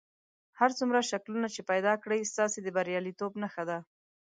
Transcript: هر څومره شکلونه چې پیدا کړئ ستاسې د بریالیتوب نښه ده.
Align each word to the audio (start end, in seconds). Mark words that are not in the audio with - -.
هر 0.59 0.69
څومره 0.77 1.07
شکلونه 1.11 1.47
چې 1.55 1.61
پیدا 1.71 1.93
کړئ 2.03 2.19
ستاسې 2.33 2.59
د 2.63 2.67
بریالیتوب 2.75 3.31
نښه 3.41 3.63
ده. 3.69 3.77